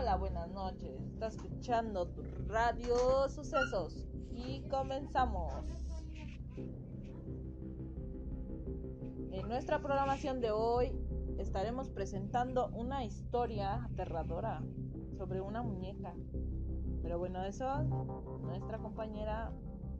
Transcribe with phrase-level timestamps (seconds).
[0.00, 0.98] Hola, buenas noches.
[1.12, 5.52] Estás escuchando tu radio Sucesos y comenzamos.
[9.30, 10.90] En nuestra programación de hoy
[11.36, 14.62] estaremos presentando una historia aterradora
[15.18, 16.14] sobre una muñeca.
[17.02, 17.82] Pero bueno, eso
[18.40, 19.52] nuestra compañera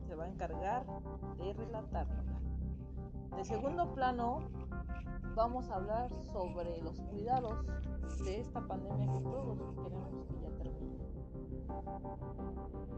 [0.06, 0.87] se va a encargar
[1.37, 2.24] de relatarla.
[3.37, 4.48] De segundo plano,
[5.34, 7.65] vamos a hablar sobre los cuidados
[8.25, 11.09] de esta pandemia que todos queremos que ya termine.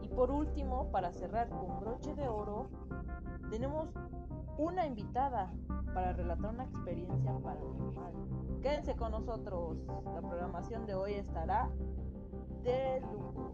[0.01, 2.69] Y por último, para cerrar con broche de oro,
[3.49, 3.89] tenemos
[4.57, 5.53] una invitada
[5.93, 8.13] para relatar una experiencia paranormal.
[8.61, 9.77] Quédense con nosotros,
[10.13, 11.69] la programación de hoy estará
[12.63, 13.51] de lujo.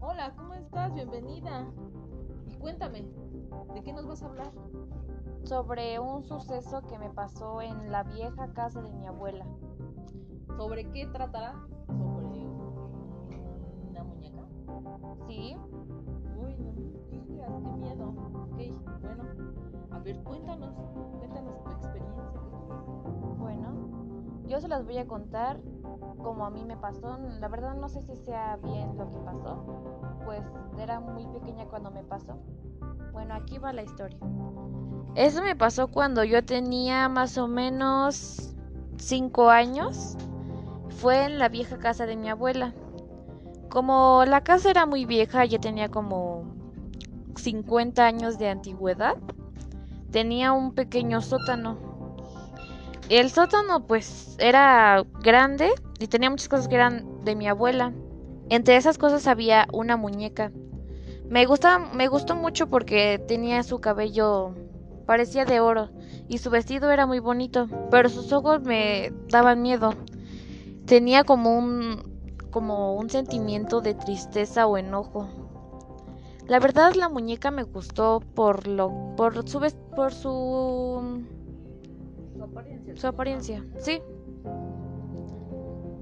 [0.00, 0.94] Hola, ¿cómo estás?
[0.94, 1.66] Bienvenida.
[2.60, 3.04] Cuéntame,
[3.74, 4.52] ¿de qué nos vas a hablar?
[5.44, 9.46] sobre un suceso que me pasó en la vieja casa de mi abuela.
[10.56, 11.54] ¿Sobre qué tratará?
[11.86, 12.46] ¿Sobre
[13.88, 14.42] una muñeca?
[15.26, 15.56] Sí.
[16.36, 16.82] Uy, no me
[17.22, 18.08] digas, qué miedo.
[18.08, 18.56] Ok,
[19.02, 19.24] bueno,
[19.90, 20.74] a ver, cuéntanos,
[21.18, 22.29] cuéntanos tu experiencia.
[24.50, 25.60] Yo se las voy a contar
[26.18, 27.20] como a mí me pasó.
[27.38, 29.64] La verdad no sé si sea bien lo que pasó,
[30.24, 30.42] pues
[30.76, 32.36] era muy pequeña cuando me pasó.
[33.12, 34.18] Bueno, aquí va la historia.
[35.14, 38.56] Eso me pasó cuando yo tenía más o menos
[38.96, 40.16] 5 años.
[40.88, 42.74] Fue en la vieja casa de mi abuela.
[43.68, 46.42] Como la casa era muy vieja, ya tenía como
[47.36, 49.14] 50 años de antigüedad.
[50.10, 51.89] Tenía un pequeño sótano.
[53.10, 57.92] El sótano pues era grande y tenía muchas cosas que eran de mi abuela.
[58.48, 60.52] Entre esas cosas había una muñeca.
[61.28, 64.54] Me gusta, me gustó mucho porque tenía su cabello
[65.06, 65.90] parecía de oro
[66.28, 69.92] y su vestido era muy bonito, pero sus ojos me daban miedo.
[70.86, 72.08] Tenía como un
[72.52, 75.28] como un sentimiento de tristeza o enojo.
[76.46, 79.58] La verdad la muñeca me gustó por lo por su
[79.96, 81.24] por Su
[82.60, 82.96] apariencia.
[82.96, 84.02] su apariencia, sí.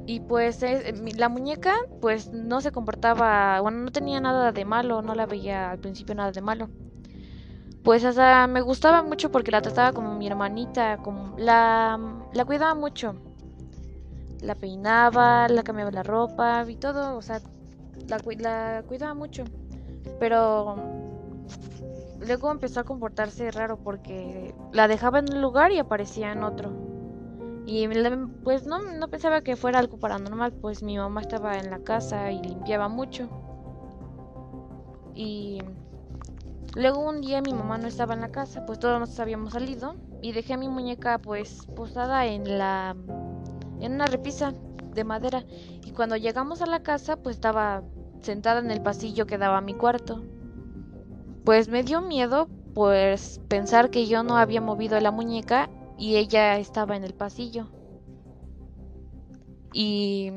[0.06, 5.02] Y pues eh, la muñeca pues no se comportaba, bueno, no tenía nada de malo,
[5.02, 6.68] no la veía al principio nada de malo
[7.88, 11.98] pues hasta me gustaba mucho porque la trataba como mi hermanita, como la,
[12.34, 13.14] la cuidaba mucho.
[14.42, 17.40] La peinaba, la cambiaba la ropa y todo, o sea,
[18.06, 19.44] la, la cuidaba mucho.
[20.20, 20.76] Pero
[22.20, 26.72] luego empezó a comportarse raro porque la dejaba en un lugar y aparecía en otro.
[27.66, 27.86] Y
[28.44, 32.32] pues no, no pensaba que fuera algo paranormal, pues mi mamá estaba en la casa
[32.32, 33.28] y limpiaba mucho.
[35.14, 35.60] Y
[36.78, 40.32] Luego un día mi mamá no estaba en la casa, pues todos habíamos salido y
[40.32, 42.94] dejé mi muñeca pues posada en la
[43.80, 44.52] en una repisa
[44.94, 45.44] de madera
[45.84, 47.82] y cuando llegamos a la casa pues estaba
[48.20, 50.22] sentada en el pasillo que daba a mi cuarto.
[51.48, 56.58] Pues me dio miedo pues pensar que yo no había movido la muñeca y ella
[56.58, 57.68] estaba en el pasillo.
[59.72, 60.30] Y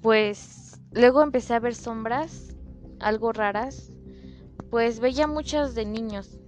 [0.00, 2.54] pues luego empecé a ver sombras
[3.00, 3.90] algo raras
[4.70, 6.40] pues veía muchas de niños.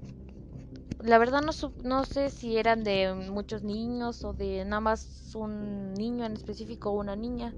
[1.03, 1.53] La verdad no,
[1.85, 6.93] no sé si eran de muchos niños o de nada más un niño en específico
[6.93, 7.55] o una niña.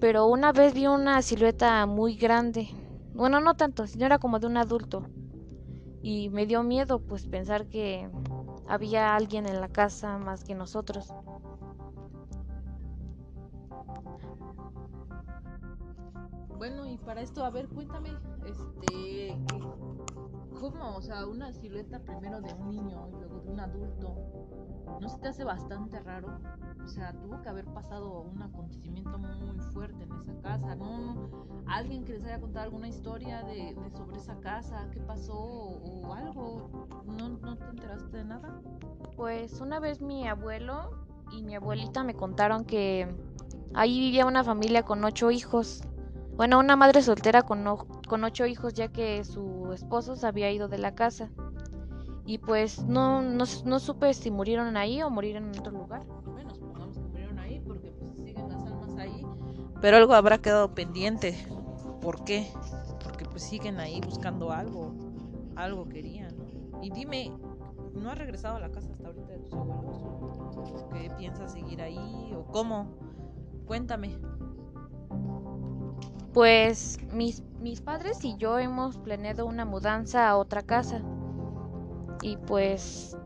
[0.00, 2.70] Pero una vez vi una silueta muy grande.
[3.14, 5.06] Bueno, no tanto, sino era como de un adulto.
[6.02, 8.10] Y me dio miedo pues pensar que
[8.66, 11.14] había alguien en la casa más que nosotros.
[16.58, 18.10] Bueno, y para esto, a ver, cuéntame,
[18.46, 19.36] este,
[20.60, 20.96] ¿cómo?
[20.96, 24.14] O sea, una silueta primero de un niño y luego de un adulto,
[25.00, 26.38] ¿no se te hace bastante raro?
[26.82, 31.28] O sea, tuvo que haber pasado un acontecimiento muy fuerte en esa casa, ¿no?
[31.66, 34.88] ¿Alguien que les haya contado alguna historia de, sobre esa casa?
[34.92, 35.34] ¿Qué pasó?
[35.34, 36.70] ¿O, algo?
[37.06, 38.60] ¿No, ¿No te enteraste de nada?
[39.16, 40.90] Pues una vez mi abuelo
[41.32, 43.08] y mi abuelita me contaron que
[43.74, 45.82] ahí vivía una familia con ocho hijos
[46.36, 47.64] bueno, una madre soltera con,
[48.08, 51.30] con ocho hijos ya que su esposo se había ido de la casa.
[52.26, 56.02] Y pues no, no, no supe si murieron ahí o murieron en otro lugar.
[56.06, 59.26] Que murieron ahí porque pues siguen las almas ahí.
[59.80, 61.36] Pero algo habrá quedado pendiente.
[62.00, 62.50] ¿Por qué?
[63.02, 64.94] Porque pues siguen ahí buscando algo.
[65.54, 66.34] Algo querían.
[66.82, 67.30] Y dime,
[67.94, 70.86] ¿no has regresado a la casa hasta ahorita de tus abuelos?
[70.92, 72.88] ¿Qué piensas seguir ahí o cómo?
[73.66, 74.18] Cuéntame.
[76.34, 81.00] Pues mis, mis padres y yo hemos planeado una mudanza a otra casa.
[82.22, 83.16] Y pues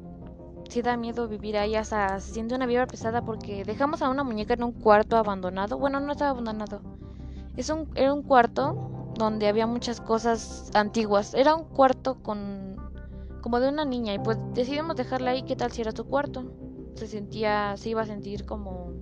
[0.68, 4.24] sí da miedo vivir ahí, hasta se siente una vibra pesada porque dejamos a una
[4.24, 5.78] muñeca en un cuarto abandonado.
[5.78, 6.82] Bueno, no estaba abandonado.
[7.56, 11.32] Es un, era un cuarto donde había muchas cosas antiguas.
[11.32, 12.76] Era un cuarto con
[13.40, 15.44] como de una niña y pues decidimos dejarla ahí.
[15.44, 16.44] ¿Qué tal si era su cuarto?
[16.96, 18.92] Se sentía, se iba a sentir como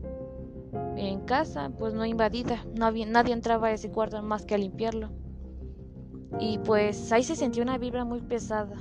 [0.96, 2.64] en casa, pues no invadida.
[2.74, 5.10] No había, nadie entraba a ese cuarto más que a limpiarlo.
[6.40, 8.76] Y pues ahí se sentía una vibra muy pesada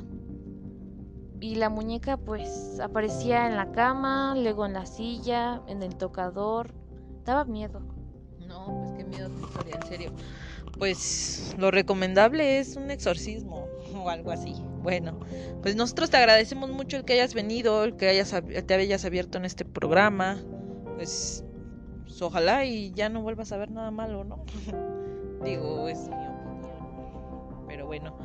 [1.46, 6.74] y la muñeca pues aparecía en la cama, luego en la silla, en el tocador.
[7.24, 7.82] Daba miedo.
[8.48, 10.12] No, pues qué miedo historia, en serio.
[10.80, 14.56] Pues lo recomendable es un exorcismo o algo así.
[14.82, 15.20] Bueno,
[15.62, 18.36] pues nosotros te agradecemos mucho el que hayas venido, el que hayas,
[18.66, 20.42] te hayas abierto en este programa.
[20.96, 21.45] Pues,
[22.16, 24.46] pues, ojalá y ya no vuelvas a ver nada malo, ¿no?
[25.44, 27.66] Digo, es mi opinión.
[27.68, 28.18] Pero bueno,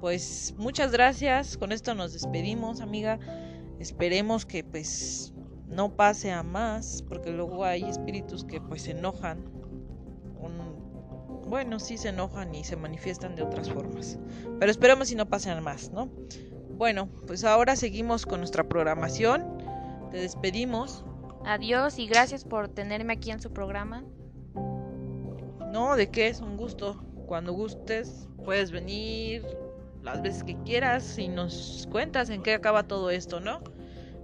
[0.00, 1.56] pues muchas gracias.
[1.56, 3.20] Con esto nos despedimos, amiga.
[3.78, 5.32] Esperemos que pues
[5.68, 9.44] no pase a más, porque luego hay espíritus que pues se enojan.
[11.46, 14.18] bueno, sí se enojan y se manifiestan de otras formas.
[14.58, 16.10] Pero esperemos si no pasen más, ¿no?
[16.76, 19.62] Bueno, pues ahora seguimos con nuestra programación.
[20.10, 21.04] Te despedimos.
[21.48, 24.04] Adiós y gracias por tenerme aquí en su programa.
[25.72, 27.02] No, de qué es un gusto.
[27.26, 29.46] Cuando gustes, puedes venir,
[30.02, 33.60] las veces que quieras y nos cuentas en qué acaba todo esto, ¿no?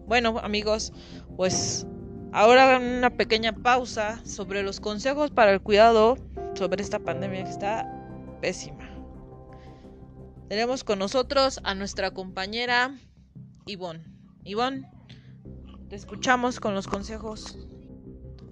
[0.07, 0.93] Bueno, amigos,
[1.35, 1.87] pues
[2.33, 6.19] ahora una pequeña pausa sobre los consejos para el cuidado
[6.53, 7.91] sobre esta pandemia que está
[8.43, 8.87] pésima.
[10.51, 12.95] Tenemos con nosotros a nuestra compañera
[13.65, 14.05] Ivonne.
[14.45, 14.91] Ivonne,
[15.95, 17.57] escuchamos con los consejos.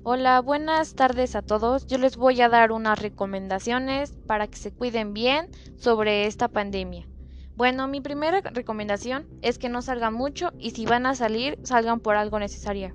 [0.05, 1.87] Hola, buenas tardes a todos.
[1.87, 7.09] Yo les voy a dar unas recomendaciones para que se cuiden bien sobre esta pandemia.
[7.57, 12.01] Bueno, mi primera recomendación es que no salgan mucho y si van a salir, salgan
[12.01, 12.95] por algo necesario.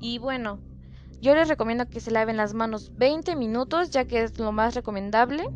[0.00, 0.60] Y bueno,
[1.20, 4.74] yo les recomiendo que se laven las manos 20 minutos, ya que es lo más
[4.74, 5.48] recomendable.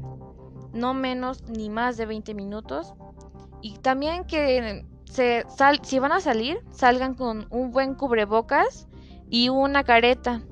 [0.73, 2.95] No menos ni más de 20 minutos.
[3.63, 5.45] Y también que se
[5.83, 8.89] si van a salir, salgan con un buen cubrebocas
[9.29, 10.43] y una careta.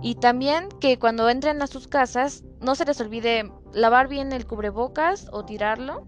[0.00, 4.46] Y también que cuando entren a sus casas, no se les olvide lavar bien el
[4.46, 6.06] cubrebocas o tirarlo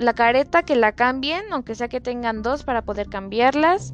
[0.00, 3.92] la careta que la cambien, aunque sea que tengan dos para poder cambiarlas.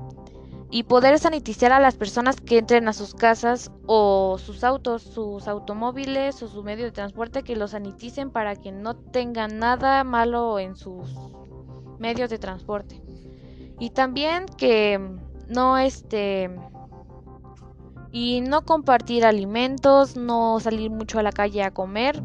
[0.69, 5.47] Y poder sanitizar a las personas que entren a sus casas o sus autos, sus
[5.47, 10.59] automóviles o su medio de transporte, que los saniticen para que no tengan nada malo
[10.59, 11.09] en sus
[11.99, 13.03] medios de transporte.
[13.79, 14.99] Y también que
[15.49, 16.51] no este
[18.13, 22.23] y no compartir alimentos, no salir mucho a la calle a comer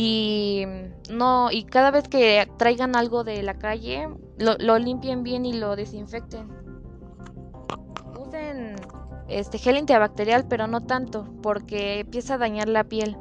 [0.00, 0.64] y
[1.10, 4.08] no y cada vez que traigan algo de la calle
[4.38, 6.48] lo, limpien bien y lo desinfecten
[8.16, 8.76] usen
[9.26, 13.16] este gel antibacterial pero no tanto porque empieza a dañar la piel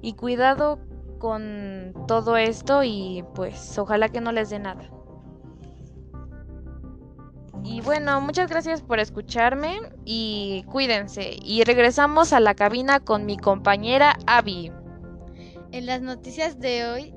[0.00, 0.80] y cuidado
[1.22, 4.90] con todo esto y pues ojalá que no les dé nada
[7.64, 11.36] y bueno, muchas gracias por escucharme y cuídense.
[11.44, 14.72] Y regresamos a la cabina con mi compañera Abby.
[15.70, 17.14] En las noticias de hoy,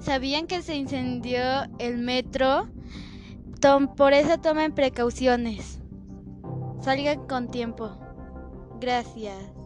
[0.00, 1.40] ¿sabían que se incendió
[1.78, 2.68] el metro?
[3.96, 5.80] por eso tomen precauciones.
[6.80, 7.90] Salgan con tiempo.
[8.80, 9.57] Gracias.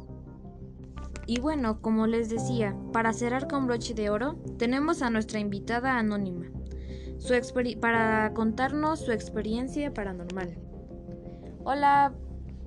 [1.27, 5.97] Y bueno, como les decía, para cerrar con broche de oro, tenemos a nuestra invitada
[5.97, 6.47] anónima,
[7.19, 7.35] su
[7.81, 10.57] para contarnos su experiencia paranormal.
[11.65, 12.13] Hola,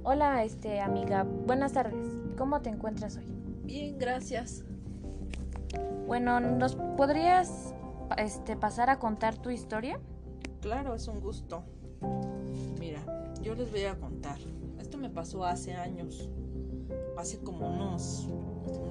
[0.03, 2.07] hola, este amiga, buenas tardes.
[2.37, 3.25] ¿Cómo te encuentras hoy?
[3.63, 4.63] Bien, gracias.
[6.07, 7.73] Bueno, ¿nos podrías
[8.17, 9.99] este, pasar a contar tu historia?
[10.61, 11.63] Claro, es un gusto.
[12.79, 13.01] Mira,
[13.41, 14.37] yo les voy a contar.
[14.79, 16.29] Esto me pasó hace años.
[17.17, 18.27] Hace como unos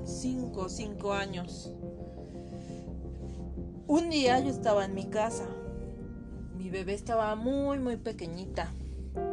[0.04, 1.72] 5 5 años.
[3.86, 5.46] Un día yo estaba en mi casa.
[6.56, 8.72] Mi bebé estaba muy, muy pequeñita.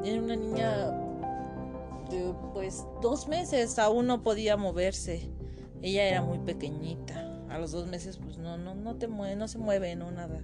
[0.04, 0.92] Era una niña
[2.10, 5.30] de pues dos meses, aún no podía moverse.
[5.82, 9.48] Ella era muy pequeñita a los dos meses pues no, no, no te mueve, no
[9.48, 10.42] se mueve, no nada.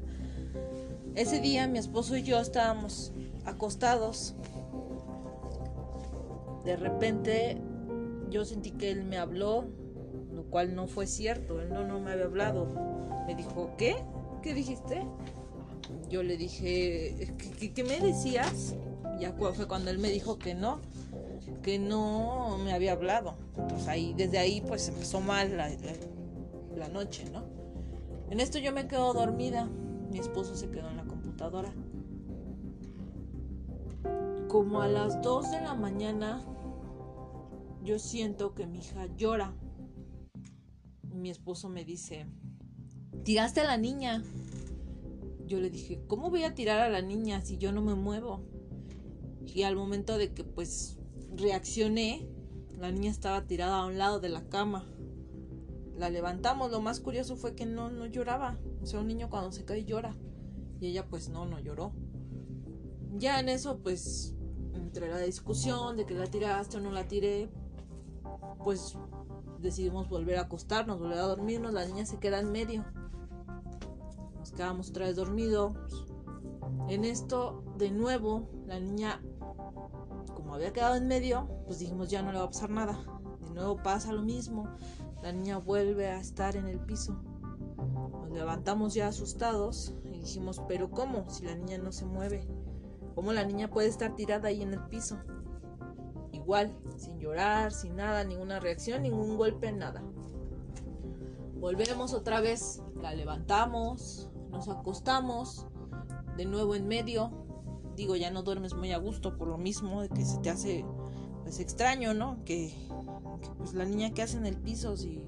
[1.15, 3.13] Ese día mi esposo y yo estábamos
[3.45, 4.35] acostados.
[6.65, 7.57] De repente
[8.29, 9.65] yo sentí que él me habló,
[10.33, 12.67] lo cual no fue cierto, él no, no me había hablado.
[13.25, 14.03] Me dijo, ¿qué?
[14.41, 15.05] ¿Qué dijiste?
[16.09, 17.33] Yo le dije,
[17.73, 18.75] ¿qué, me decías?
[19.19, 20.79] Ya fue cuando él me dijo que no,
[21.61, 23.35] que no me había hablado.
[23.57, 25.69] Entonces ahí, desde ahí pues empezó mal la,
[26.75, 27.43] la noche, ¿no?
[28.29, 29.69] En esto yo me quedo dormida,
[30.11, 31.73] mi esposo se quedó en la computadora.
[34.47, 36.41] como a las 2 de la mañana
[37.87, 39.55] yo siento que mi hija llora.
[41.09, 42.27] Mi esposo me dice,
[43.23, 44.25] tiraste a la niña.
[45.45, 48.43] Yo le dije, ¿cómo voy a tirar a la niña si yo no me muevo?
[49.45, 50.97] Y al momento de que pues
[51.33, 52.27] reaccioné,
[52.77, 54.85] la niña estaba tirada a un lado de la cama.
[55.95, 58.59] La levantamos, lo más curioso fue que no, no lloraba.
[58.81, 60.13] O sea, un niño cuando se cae llora.
[60.81, 61.93] Y ella pues no, no lloró.
[63.13, 64.35] Ya en eso pues
[64.73, 67.49] entre la discusión de que la tiraste o no la tiré,
[68.63, 68.97] pues
[69.59, 72.85] decidimos volver a acostarnos, volver a dormirnos, la niña se queda en medio.
[74.37, 75.73] Nos quedamos otra vez dormidos.
[76.89, 79.21] En esto, de nuevo, la niña,
[80.35, 82.99] como había quedado en medio, pues dijimos ya no le va a pasar nada.
[83.41, 84.67] De nuevo pasa lo mismo,
[85.21, 87.19] la niña vuelve a estar en el piso.
[87.77, 91.29] Nos levantamos ya asustados y dijimos, pero ¿cómo?
[91.29, 92.47] Si la niña no se mueve.
[93.15, 95.17] ¿Cómo la niña puede estar tirada ahí en el piso?
[96.97, 100.01] Sin llorar, sin nada, ninguna reacción, ningún golpe, nada.
[101.59, 105.67] Volvemos otra vez, la levantamos, nos acostamos,
[106.37, 107.31] de nuevo en medio.
[107.95, 110.85] Digo, ya no duermes muy a gusto por lo mismo de que se te hace
[111.43, 112.43] pues extraño, ¿no?
[112.45, 112.73] Que,
[113.57, 115.23] pues la niña que hace en el piso si,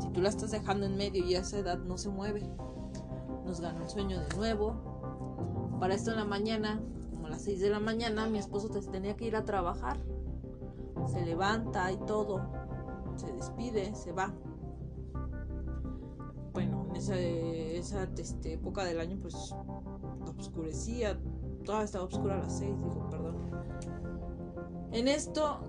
[0.00, 2.42] si tú la estás dejando en medio y a esa edad no se mueve.
[3.44, 5.76] Nos gana el sueño de nuevo.
[5.78, 6.80] Para esto en la mañana
[7.28, 9.98] a las 6 de la mañana mi esposo tenía que ir a trabajar.
[11.08, 12.40] Se levanta y todo.
[13.16, 14.32] Se despide, se va.
[16.52, 19.54] Bueno, en esa, esa este, época del año pues
[20.38, 21.18] oscurecía.
[21.64, 23.36] Toda estaba oscura a las 6, digo, perdón.
[24.92, 25.60] En esto,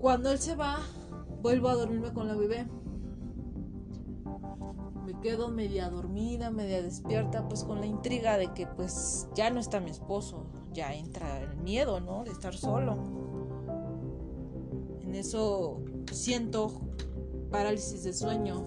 [0.00, 0.78] cuando él se va,
[1.42, 2.66] vuelvo a dormirme con la bebé.
[5.04, 9.60] Me quedo media dormida, media despierta, pues con la intriga de que pues ya no
[9.60, 12.24] está mi esposo, ya entra el miedo, ¿no?
[12.24, 13.23] De estar solo.
[15.14, 15.80] Eso
[16.12, 16.80] siento
[17.50, 18.64] parálisis de sueño,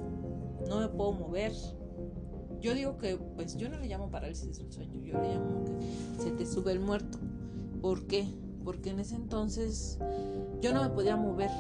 [0.68, 1.52] no me puedo mover.
[2.62, 6.24] Yo digo que, pues yo no le llamo parálisis del sueño, yo le llamo que
[6.24, 7.18] se te sube el muerto.
[7.82, 8.26] ¿Por qué?
[8.64, 10.00] Porque en ese entonces
[10.62, 11.52] yo no me podía mover,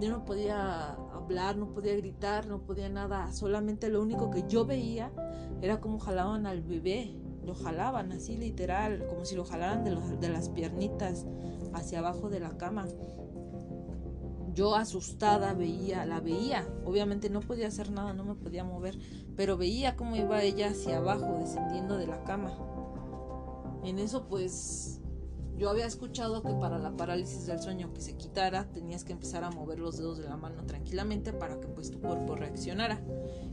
[0.00, 4.64] yo no podía hablar, no podía gritar, no podía nada, solamente lo único que yo
[4.64, 5.12] veía
[5.60, 10.28] era como jalaban al bebé lo jalaban así literal, como si lo jalaran de, de
[10.28, 11.26] las piernitas
[11.72, 12.86] hacia abajo de la cama.
[14.54, 18.98] Yo asustada veía, la veía, obviamente no podía hacer nada, no me podía mover,
[19.36, 22.56] pero veía cómo iba ella hacia abajo, descendiendo de la cama.
[23.84, 25.00] En eso pues
[25.60, 29.44] yo había escuchado que para la parálisis del sueño que se quitara tenías que empezar
[29.44, 32.98] a mover los dedos de la mano tranquilamente para que pues tu cuerpo reaccionara.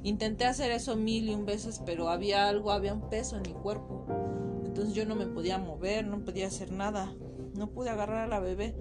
[0.04, 3.54] Intenté hacer eso mil y un veces, pero había algo, había un peso en mi
[3.54, 4.06] cuerpo.
[4.64, 7.14] Entonces yo no me podía mover, no podía hacer nada.
[7.56, 8.74] No pude agarrar a la bebé.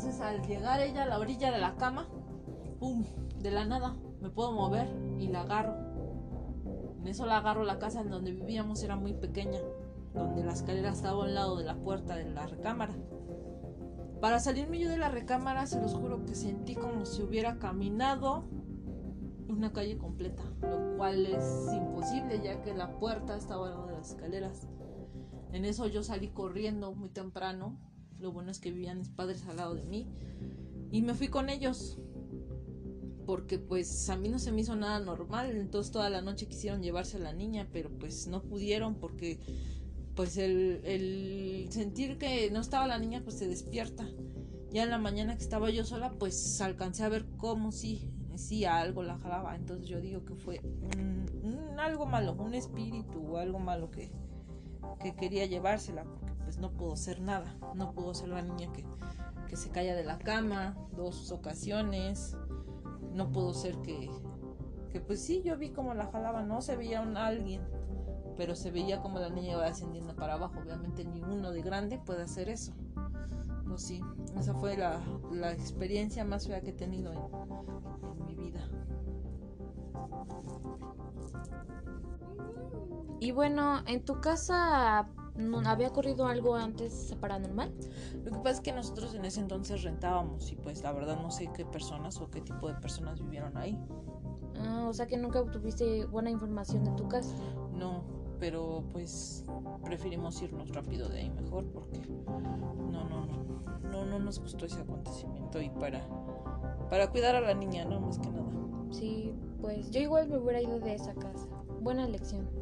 [0.00, 2.08] Entonces al llegar ella a la orilla de la cama,
[2.78, 3.04] ¡pum!
[3.38, 4.88] De la nada, me puedo mover
[5.18, 5.74] y la agarro.
[6.98, 9.60] En eso la agarro la casa en donde vivíamos era muy pequeña
[10.14, 12.94] donde la escalera estaba al lado de la puerta de la recámara.
[14.22, 18.44] Para salirme yo de la recámara, se los juro que sentí como si hubiera caminado
[19.50, 23.92] una calle completa, lo cual es imposible ya que la puerta estaba al lado de
[23.98, 24.66] las escaleras.
[25.52, 27.76] En eso yo salí corriendo muy temprano,
[28.20, 30.06] lo bueno es que vivían mis padres al lado de mí,
[30.92, 31.98] y me fui con ellos,
[33.26, 36.82] porque pues a mí no se me hizo nada normal, entonces toda la noche quisieron
[36.82, 39.38] llevarse a la niña, pero pues no pudieron porque
[40.16, 44.08] pues el, sentir que no estaba la niña pues se despierta.
[44.72, 48.64] Ya en la mañana que estaba yo sola pues alcancé a ver cómo sí, sí
[48.64, 49.54] algo la jalaba.
[49.54, 50.60] Entonces yo digo que fue
[51.78, 54.10] algo malo, un espíritu o algo malo que,
[55.00, 56.04] que quería llevársela
[56.50, 57.54] pues no pudo ser nada.
[57.76, 58.84] No pudo ser la niña que,
[59.48, 62.36] que se caía de la cama dos ocasiones.
[63.12, 64.10] No pudo ser que,
[64.90, 67.62] que pues sí, yo vi como la jalaba, no se veía un alguien
[68.36, 70.54] pero se veía como la niña iba ascendiendo para abajo.
[70.60, 72.72] Obviamente ni uno de grande puede hacer eso.
[73.68, 74.02] Pues sí,
[74.38, 74.98] esa fue la,
[75.30, 78.66] la experiencia más fea que he tenido en, mi vida.
[83.20, 85.06] Y bueno, ¿en tu casa
[85.64, 87.72] había ocurrido algo antes paranormal?
[88.24, 91.30] Lo que pasa es que nosotros en ese entonces rentábamos y pues la verdad no
[91.30, 93.78] sé qué personas o qué tipo de personas vivieron ahí.
[94.58, 97.34] Ah, o sea que nunca obtuviste buena información de tu casa.
[97.72, 98.02] No,
[98.38, 99.44] pero pues
[99.84, 103.26] preferimos irnos rápido de ahí mejor porque no, no, no,
[103.90, 106.00] no, no nos gustó ese acontecimiento y para,
[106.88, 108.00] para cuidar a la niña, ¿no?
[108.00, 108.50] Más que nada.
[108.90, 111.46] Sí, pues yo igual me hubiera ido de esa casa.
[111.80, 112.59] Buena elección.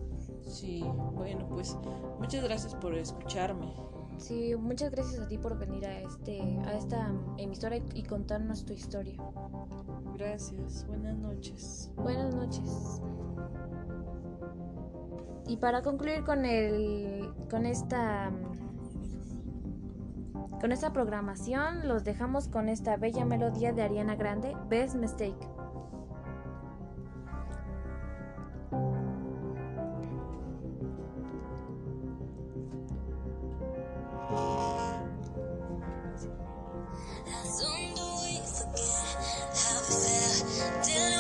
[0.49, 0.83] Sí,
[1.15, 1.77] bueno, pues
[2.19, 3.73] muchas gracias por escucharme.
[4.17, 8.73] Sí, muchas gracias a ti por venir a este a esta emisora y, contarnos tu
[8.73, 9.17] historia.
[10.15, 10.87] Gracias.
[10.89, 11.93] Buenas noches.
[11.97, 13.01] Buenas noches.
[15.47, 18.33] Y para concluir con el con esta
[20.61, 25.58] con esta programación los dejamos con esta bella melodía de Ariana Grande, Best Mistake.
[40.83, 41.18] dinner.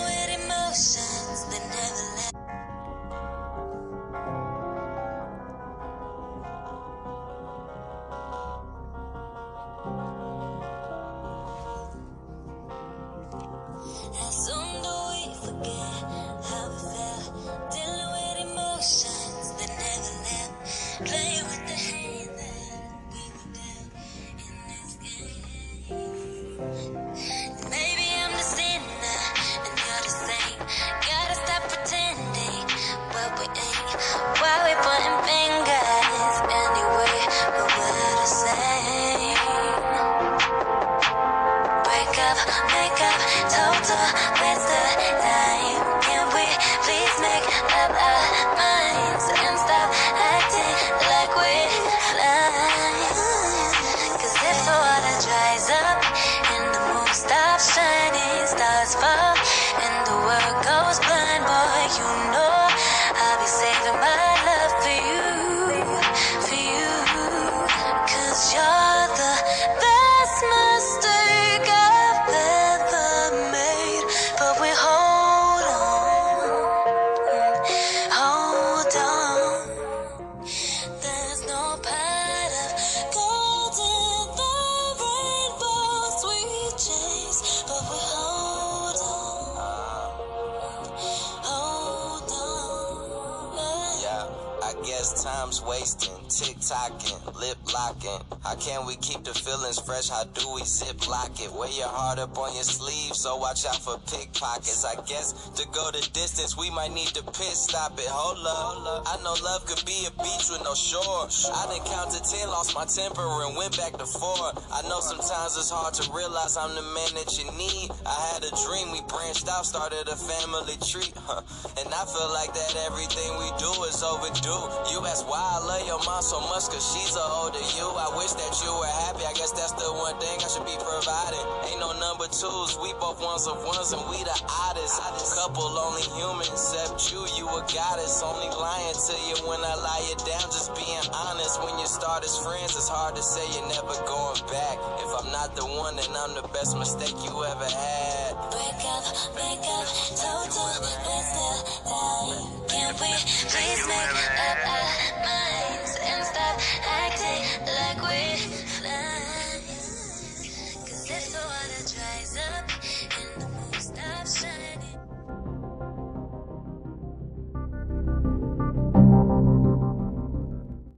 [99.38, 100.08] Feelings fresh?
[100.08, 101.52] How do we zip lock it?
[101.52, 104.84] Wear your heart up on your sleeve, so watch out for pickpockets.
[104.84, 108.08] I guess to go the distance, we might need to pit stop it.
[108.08, 111.30] Hold up, I know love could be a beach with no shore.
[111.54, 114.52] I done counted ten, lost my temper, and went back to four.
[114.74, 117.94] I know sometimes it's hard to realize I'm the man that you need.
[118.04, 121.44] I had a dream, we branched out, started a family tree, huh?
[121.78, 124.64] And I feel like that everything we do is overdue.
[124.90, 127.86] You ask why I love your mom so much, cause she's a older you.
[127.86, 130.72] I wish that you were happy, I guess that's the one thing I should be
[130.80, 131.44] providing.
[131.68, 134.96] Ain't no number twos, we both ones of ones, and we the oddest.
[135.36, 138.24] Couple only humans, except you, you a goddess.
[138.24, 141.60] Only lying to you when I lie you down, just being honest.
[141.60, 144.80] When you start as friends, it's hard to say you're never going back.
[145.04, 148.32] If I'm not the one, then I'm the best mistake you ever had.
[148.48, 149.04] Break up,
[149.36, 149.86] break up,
[150.16, 150.72] told you
[151.20, 152.48] still dying.
[152.64, 153.12] Can we
[153.44, 154.88] please make up our
[155.20, 157.44] minds and stop acting
[157.76, 158.57] like we?